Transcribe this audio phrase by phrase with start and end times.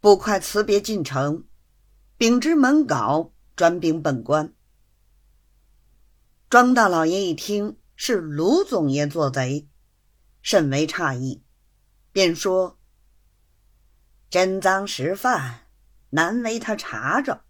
[0.00, 1.44] 捕快辞别进城，
[2.16, 4.54] 秉知门稿，专禀本官。
[6.48, 9.68] 庄大老爷一听是卢总爷做贼，
[10.40, 11.42] 甚为诧异，
[12.12, 12.78] 便说
[14.30, 15.66] ：“真赃实犯，
[16.10, 17.42] 难为他查着。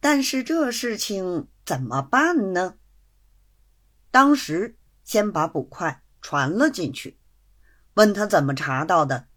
[0.00, 2.74] 但是这事情怎么办呢？”
[4.12, 7.18] 当时先把捕快传了进去，
[7.94, 9.28] 问他怎么查到的。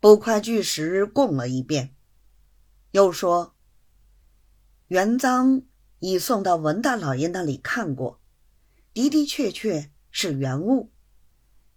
[0.00, 1.96] 捕快巨石供了一遍，
[2.92, 3.56] 又说
[4.86, 5.62] ：“原赃
[5.98, 8.20] 已送到文大老爷那里看过，
[8.92, 10.92] 的的确确是原物。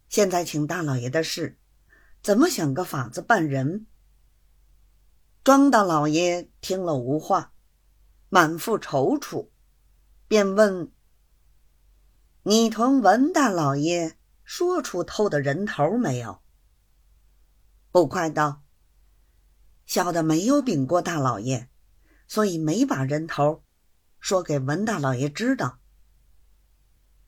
[0.08, 1.58] 现在请大老爷的事，
[2.22, 3.88] 怎么想个法子办人？”
[5.44, 7.54] 庄大老爷听了无话，
[8.30, 9.50] 满腹踌躇，
[10.28, 10.92] 便问
[12.44, 16.40] ：“你同文大老爷说出偷的人头没有？”
[17.91, 18.63] 捕快道
[19.85, 21.68] ：“小的没有禀过大老爷，
[22.26, 23.63] 所以没把人头
[24.20, 25.79] 说给文大老爷知道。”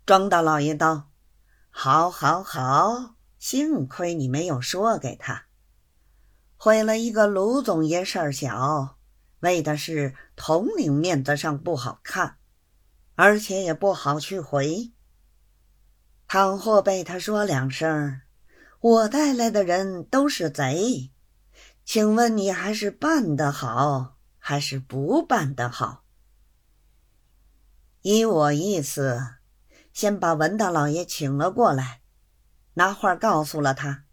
[0.06, 1.12] 庄大老爷道
[1.70, 5.48] ：“好，好，好，幸亏你没有说给他，
[6.56, 8.98] 毁了一个卢总爷事儿小，
[9.42, 12.38] 为的是统领面子上不好看，
[13.16, 14.94] 而且也不好去回。
[16.26, 18.22] 倘或被他说两声。”
[18.84, 21.10] 我带来的人都是贼，
[21.86, 26.04] 请问你还是办得好，还是不办得好？
[28.02, 29.36] 依我意思，
[29.94, 32.02] 先把文大老爷请了过来，
[32.74, 34.04] 拿话告诉了他，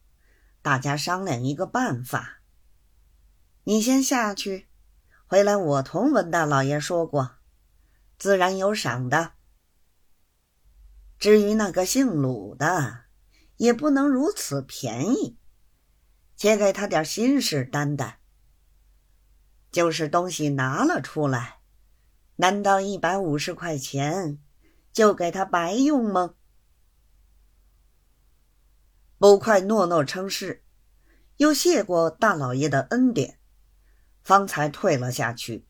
[0.63, 2.43] 大家商量一个办法。
[3.65, 4.69] 你先下去，
[5.27, 7.33] 回来我同文大老爷说过，
[8.17, 9.33] 自然有赏的。
[11.19, 13.10] 至于那个姓鲁的。
[13.61, 15.37] 也不能如此便宜，
[16.35, 18.17] 且给他点心事担担。
[19.71, 21.61] 就是东西拿了出来，
[22.37, 24.39] 难道一百五十块钱
[24.95, 26.37] 就给他白用吗？
[29.19, 30.65] 捕快诺诺称是，
[31.37, 33.39] 又谢过大老爷的恩典，
[34.23, 35.67] 方才退了下去。